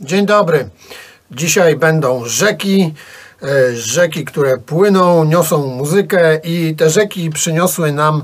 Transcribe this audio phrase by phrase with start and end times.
[0.00, 0.70] Dzień dobry.
[1.30, 2.94] Dzisiaj będą rzeki,
[3.42, 8.22] e, rzeki, które płyną, niosą muzykę i te rzeki przyniosły nam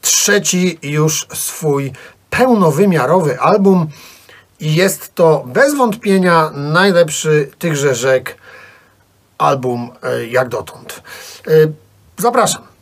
[0.00, 1.92] trzeci już swój
[2.30, 3.86] pełnowymiarowy album
[4.60, 8.36] i jest to bez wątpienia najlepszy tychże rzek
[9.38, 11.02] album e, jak dotąd.
[11.46, 11.50] E,
[12.16, 12.75] Zapraszam.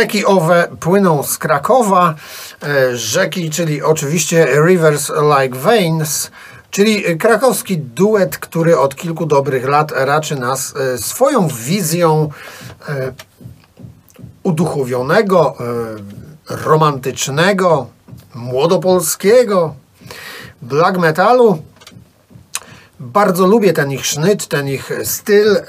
[0.00, 2.14] Rzeki owe płyną z Krakowa.
[2.62, 6.30] E, Rzeki, czyli oczywiście Rivers Like Veins,
[6.70, 12.28] czyli krakowski duet, który od kilku dobrych lat raczy nas e, swoją wizją
[12.88, 13.12] e,
[14.42, 15.56] uduchowionego,
[16.48, 17.86] romantycznego,
[18.34, 19.74] młodopolskiego
[20.62, 21.62] black metalu
[23.00, 25.62] bardzo lubię ten ich sznyt, ten ich styl, e,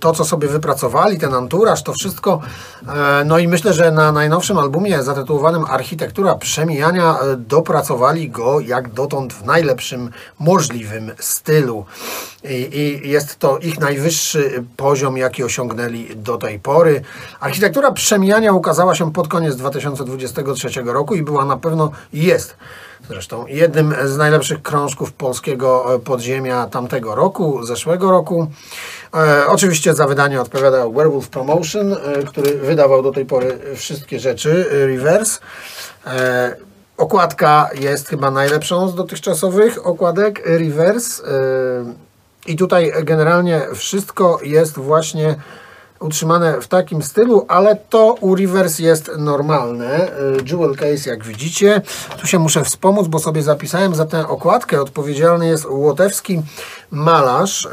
[0.00, 2.40] to co sobie wypracowali, ten anturaż, to wszystko.
[2.88, 8.92] E, no i myślę, że na najnowszym albumie zatytułowanym Architektura Przemijania e, dopracowali go jak
[8.92, 11.84] dotąd w najlepszym możliwym stylu.
[12.44, 17.02] I, I jest to ich najwyższy poziom, jaki osiągnęli do tej pory.
[17.40, 22.56] Architektura Przemijania ukazała się pod koniec 2023 roku i była na pewno, jest
[23.08, 28.50] Zresztą jednym z najlepszych krążków polskiego e, podziemia tamtego roku, zeszłego roku.
[29.14, 34.66] E, oczywiście za wydanie odpowiada Werewolf Promotion, e, który wydawał do tej pory wszystkie rzeczy,
[34.72, 35.40] e, Reverse.
[36.06, 36.56] E,
[36.96, 41.22] okładka jest chyba najlepszą z dotychczasowych okładek Reverse.
[42.46, 45.36] I tutaj generalnie wszystko jest właśnie
[46.00, 50.08] utrzymane w takim stylu, ale to u Reverse jest normalne.
[50.08, 50.10] Y,
[50.50, 51.82] Jewel case, jak widzicie.
[52.20, 54.80] Tu się muszę wspomóc, bo sobie zapisałem za tę okładkę.
[54.80, 56.42] Odpowiedzialny jest łotewski
[56.90, 57.70] malarz y,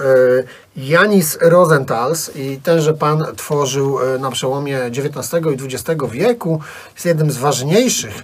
[0.75, 6.61] Janis Rosentals i tenże pan tworzył y, na przełomie XIX i XX wieku.
[6.93, 8.23] Jest jednym z ważniejszych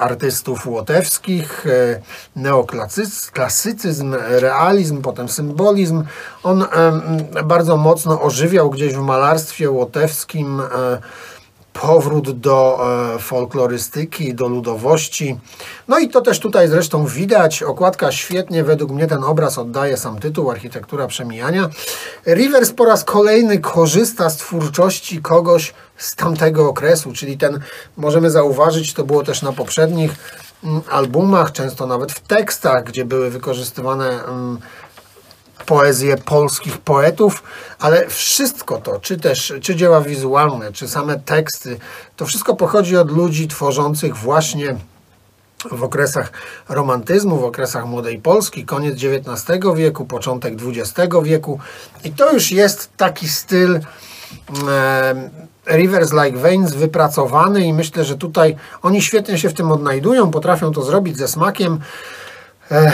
[0.00, 2.00] artystów łotewskich, e,
[2.36, 6.04] neoklasycyzm, realizm, potem symbolizm.
[6.42, 6.64] On
[7.44, 10.98] bardzo mocno ożywiał gdzieś w malarstwie łotewskim e,
[11.80, 12.78] powrót do
[13.14, 15.38] e, folklorystyki, do ludowości.
[15.88, 17.62] No i to też tutaj zresztą widać.
[17.62, 21.68] Okładka świetnie, według mnie ten obraz oddaje sam tytuł, Architektura Przemijania.
[22.26, 27.60] Rivers po raz kolejny korzysta z twórczości kogoś z tamtego okresu, czyli ten,
[27.96, 30.12] możemy zauważyć, to było też na poprzednich
[30.64, 34.58] mm, albumach, często nawet w tekstach, gdzie były wykorzystywane mm,
[35.68, 37.42] poezję polskich poetów,
[37.78, 41.78] ale wszystko to, czy też czy dzieła wizualne, czy same teksty,
[42.16, 44.76] to wszystko pochodzi od ludzi tworzących właśnie
[45.70, 46.32] w okresach
[46.68, 51.60] romantyzmu, w okresach młodej Polski, koniec XIX wieku, początek XX wieku.
[52.04, 53.80] I to już jest taki styl
[54.68, 55.30] e,
[55.66, 60.72] Rivers Like Veins wypracowany i myślę, że tutaj oni świetnie się w tym odnajdują, potrafią
[60.72, 61.80] to zrobić ze smakiem.
[62.70, 62.92] E,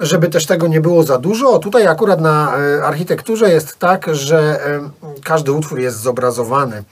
[0.00, 1.58] żeby też tego nie było za dużo.
[1.58, 4.90] Tutaj akurat na e, architekturze jest tak, że e,
[5.24, 6.84] każdy utwór jest zobrazowany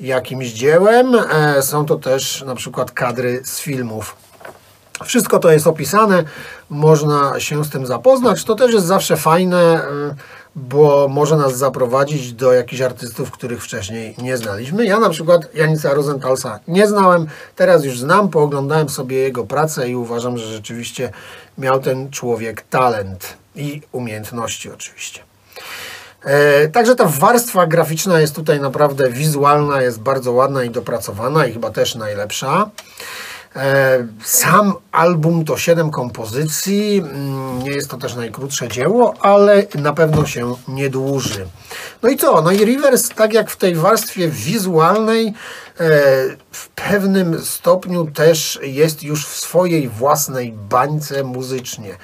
[0.00, 1.14] jakimś dziełem.
[1.14, 4.16] E, są to też na przykład kadry z filmów.
[5.04, 6.24] Wszystko to jest opisane,
[6.70, 8.44] można się z tym zapoznać.
[8.44, 9.80] To też jest zawsze fajne,
[10.56, 14.86] bo może nas zaprowadzić do jakichś artystów, których wcześniej nie znaliśmy.
[14.86, 17.26] Ja na przykład Janica Rosenthalsa nie znałem,
[17.56, 21.10] teraz już znam, pooglądałem sobie jego pracę i uważam, że rzeczywiście
[21.58, 25.20] miał ten człowiek talent i umiejętności oczywiście.
[26.24, 31.52] E, także ta warstwa graficzna jest tutaj naprawdę wizualna, jest bardzo ładna i dopracowana i
[31.52, 32.70] chyba też najlepsza.
[33.56, 39.92] E, sam album to 7 kompozycji, mm, nie jest to też najkrótsze dzieło, ale na
[39.92, 41.46] pewno się nie dłuży.
[42.02, 42.42] No i co?
[42.42, 45.32] No i Rivers, tak jak w tej warstwie wizualnej, e,
[46.52, 51.96] w pewnym stopniu też jest już w swojej własnej bańce muzycznie.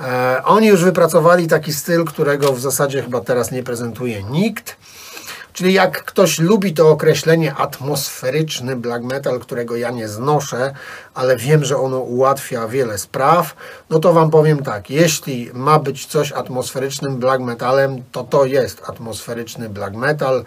[0.00, 4.76] E, oni już wypracowali taki styl, którego w zasadzie chyba teraz nie prezentuje nikt.
[5.60, 10.74] Czyli jak ktoś lubi to określenie atmosferyczny black metal, którego ja nie znoszę,
[11.14, 13.56] ale wiem, że ono ułatwia wiele spraw,
[13.90, 18.82] no to Wam powiem tak, jeśli ma być coś atmosferycznym black metalem, to to jest
[18.86, 20.44] atmosferyczny black metal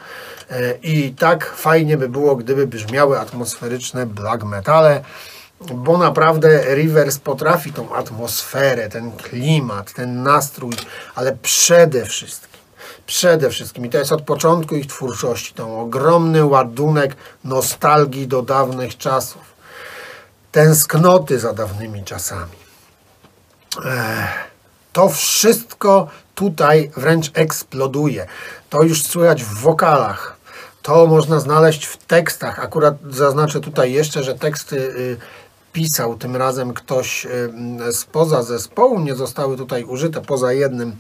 [0.49, 5.03] e, i tak fajnie by było, gdyby brzmiały atmosferyczne black metale.
[5.75, 10.73] bo naprawdę Rivers potrafi tą atmosferę, ten klimat, ten nastrój,
[11.15, 12.52] ale przede wszystkim,
[13.05, 18.97] przede wszystkim, i to jest od początku ich twórczości, tą ogromny ładunek nostalgii do dawnych
[18.97, 19.41] czasów,
[20.51, 22.63] tęsknoty za dawnymi czasami.
[24.93, 28.25] To wszystko tutaj wręcz eksploduje.
[28.69, 30.37] To już słychać w wokalach.
[30.81, 32.59] To można znaleźć w tekstach.
[32.59, 35.17] Akurat zaznaczę tutaj jeszcze, że teksty y,
[35.73, 38.99] pisał tym razem ktoś y, spoza zespołu.
[38.99, 40.95] Nie zostały tutaj użyte poza jednym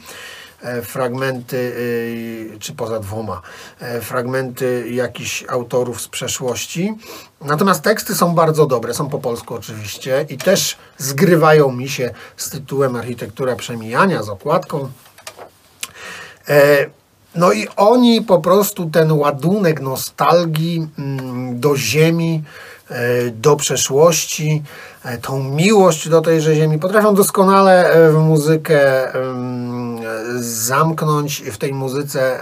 [0.83, 3.41] fragmenty, y, czy poza dwoma,
[3.79, 6.93] e, fragmenty jakichś autorów z przeszłości.
[7.41, 12.49] Natomiast teksty są bardzo dobre, są po polsku oczywiście i też zgrywają mi się z
[12.49, 14.89] tytułem Architektura Przemijania, z okładką.
[16.49, 16.85] E,
[17.35, 22.43] no i oni po prostu ten ładunek nostalgii mm, do ziemi,
[22.89, 24.63] e, do przeszłości,
[25.03, 29.11] e, tą miłość do tejże ziemi potrafią doskonale w muzykę
[30.39, 32.39] zamknąć, w tej muzyce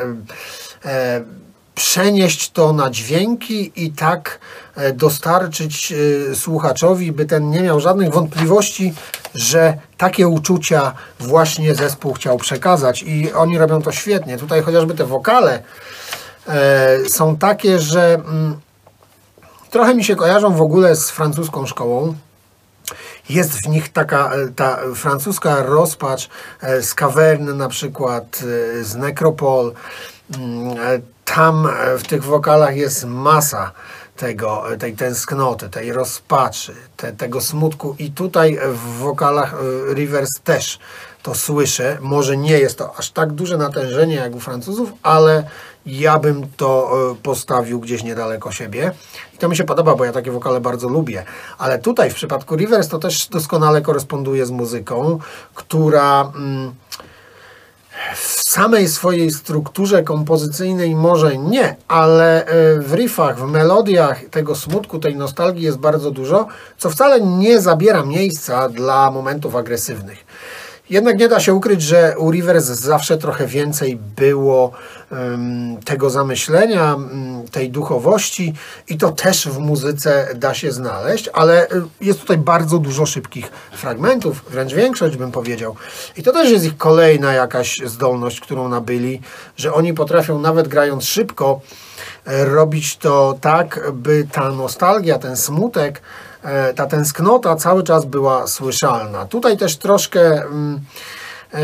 [1.76, 4.40] przenieść to na dźwięki i tak
[4.76, 5.94] e, dostarczyć
[6.32, 8.94] e, słuchaczowi, by ten nie miał żadnych wątpliwości,
[9.36, 14.38] że takie uczucia właśnie zespół chciał przekazać i oni robią to świetnie.
[14.38, 15.64] Tutaj chociażby te wokale
[16.48, 18.60] e, są takie, że mm,
[19.70, 22.16] trochę mi się kojarzą w ogóle z francuską szkołą.
[23.30, 26.30] Jest w nich taka ta francuska rozpacz
[26.82, 28.44] z Cavern na przykład,
[28.82, 29.74] z Necropol.
[30.38, 31.02] Mm,
[31.36, 33.72] tam e, w tych wokalach jest masa
[34.18, 40.30] tego, e, tej tęsknoty, tej rozpaczy, te, tego smutku i tutaj w wokalach e, Rivers
[40.44, 40.80] też
[41.24, 41.98] to słyszę.
[42.02, 45.44] Może nie jest to aż tak duże natężenie jak u Francuzów, ale
[45.86, 46.92] ja bym to
[47.24, 48.92] postawił gdzieś niedaleko siebie.
[49.34, 51.24] I to mi się podoba, bo ja takie wokale bardzo lubię.
[51.58, 55.20] Ale tutaj w przypadku Rivers to też doskonale koresponduje z muzyką,
[55.54, 56.32] która...
[56.36, 56.72] Mm,
[58.16, 65.00] w samej swojej strukturze kompozycyjnej może nie, ale e, w riffach, w melodiach tego smutku,
[65.00, 66.48] tej nostalgii jest bardzo dużo,
[66.78, 70.26] co wcale nie zabiera miejsca dla momentów agresywnych.
[70.90, 74.72] Jednak nie da się ukryć, że u Rivers zawsze trochę więcej było
[75.86, 76.98] tego zamyślenia,
[77.52, 78.54] tej duchowości
[78.88, 83.52] i to też w muzyce da się znaleźć, ale y, jest tutaj bardzo dużo szybkich
[83.72, 85.76] fragmentów, wręcz większość bym powiedział.
[86.18, 89.22] I to też jest ich kolejna jakaś zdolność, którą nabyli,
[89.58, 91.62] że oni potrafią nawet grając szybko
[92.26, 96.02] e, robić to tak, by ta nostalgia, ten smutek
[96.44, 99.26] E, ta tęsknota cały czas była słyszalna.
[99.26, 100.80] Tutaj też troszkę mm,
[101.54, 101.62] e,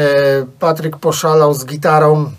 [0.60, 2.32] Patryk poszalał z gitarą.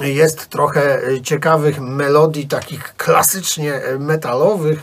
[0.00, 4.82] Jest trochę ciekawych melodii, takich klasycznie metalowych.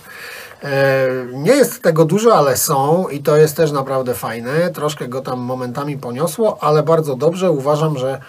[0.63, 4.69] E, nie jest tego dużo, ale są i to jest też naprawdę fajne.
[4.69, 7.52] Troszkę go tam momentami poniosło, ale bardzo dobrze.
[7.52, 8.22] Uważam, że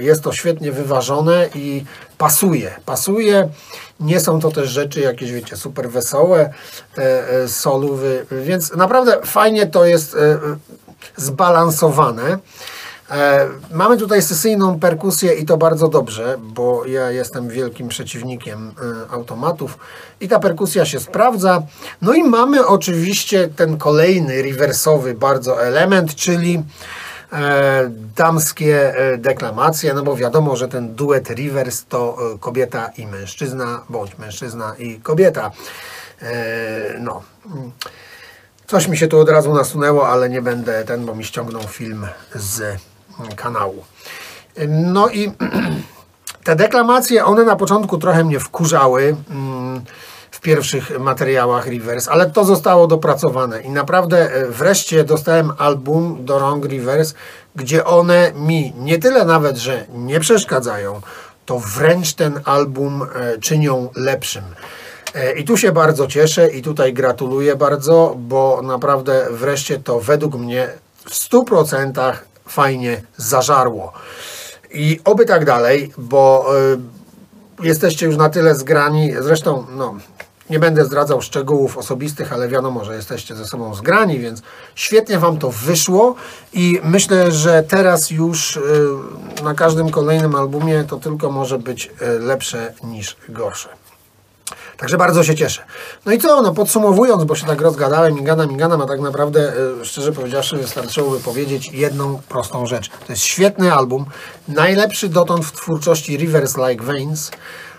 [0.00, 1.84] jest to świetnie wyważone i
[2.18, 2.74] pasuje.
[2.86, 3.48] Pasuje.
[4.00, 6.52] Nie są to też rzeczy jakieś, wiecie, super wesołe,
[6.98, 10.38] e, e, solówy, więc naprawdę fajnie to jest e,
[11.16, 12.38] zbalansowane.
[13.70, 18.72] Mamy tutaj sesyjną perkusję i to bardzo dobrze, bo ja jestem wielkim przeciwnikiem
[19.10, 19.78] automatów
[20.20, 21.62] i ta perkusja się sprawdza.
[22.02, 26.62] No i mamy oczywiście ten kolejny rewersowy bardzo element, czyli
[27.34, 33.06] E, damskie e, deklamacje, no bo wiadomo, że ten duet Rivers to e, kobieta i
[33.06, 35.50] mężczyzna, bądź mężczyzna i kobieta.
[37.00, 37.22] No.
[38.66, 42.06] Coś mi się tu od razu nasunęło, ale nie będę ten, bo mi ściągnął film
[42.34, 42.78] z
[43.36, 43.84] kanału.
[44.68, 45.32] No i
[46.44, 49.16] te deklamacje, one na początku trochę mnie wkurzały.
[49.30, 49.84] Mm,
[50.44, 56.64] pierwszych materiałach Rivers, ale to zostało dopracowane i naprawdę e, wreszcie dostałem album do Wrong
[56.64, 57.14] Rivers,
[57.56, 61.00] gdzie one mi nie tyle nawet, że nie przeszkadzają,
[61.46, 64.44] to wręcz ten album e, czynią lepszym.
[65.14, 70.34] E, I tu się bardzo cieszę i tutaj gratuluję bardzo, bo naprawdę wreszcie to według
[70.34, 70.68] mnie
[71.04, 72.12] w 100%
[72.46, 73.92] fajnie zażarło.
[74.72, 76.46] I oby tak dalej, bo
[77.62, 79.94] jesteście już na tyle zgrani, zresztą no,
[80.50, 84.42] nie będę zdradzał szczegółów osobistych, ale wiadomo, że jesteście ze sobą zgrani, więc
[84.74, 86.14] świetnie Wam to wyszło
[86.52, 88.62] i myślę, że teraz już y,
[89.42, 93.68] na każdym kolejnym albumie to tylko może być y, lepsze niż gorsze.
[94.76, 95.62] Także bardzo się cieszę.
[96.06, 99.84] No i co, no podsumowując, bo się tak rozgadałem, migana, migana, a tak naprawdę, y,
[99.84, 102.88] szczerze powiedziawszy, wystarczyłoby powiedzieć jedną prostą rzecz.
[102.88, 104.04] To jest świetny album,
[104.48, 107.30] najlepszy dotąd w twórczości Rivers Like Veins,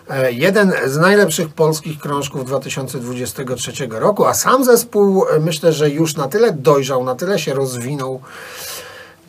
[0.09, 6.15] E, Jeden z najlepszych polskich krążków 2023 roku, a sam zespół e, myślę, że już
[6.15, 8.21] na tyle dojrzał, na tyle się rozwinął,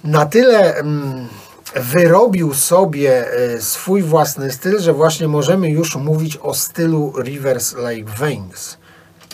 [0.04, 1.28] na tyle mm,
[1.74, 8.04] wyrobił sobie e, swój własny styl, że właśnie możemy już mówić o stylu Rivers Lake
[8.18, 8.76] Veins.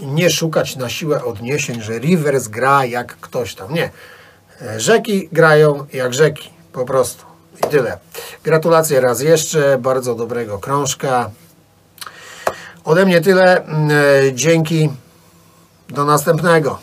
[0.00, 3.74] Nie szukać na siłę odniesień, że Rivers gra jak ktoś tam.
[3.74, 3.90] Nie.
[4.62, 6.50] E, Rzeki grają jak rzeki.
[6.72, 7.24] Po prostu.
[7.66, 7.98] I tyle.
[8.44, 9.78] Gratulacje raz jeszcze.
[9.78, 11.30] Bardzo dobrego krążka.
[12.84, 13.64] Ode mnie tyle.
[13.64, 14.90] Mm, e, Dzięki.
[15.88, 16.78] Do następnego.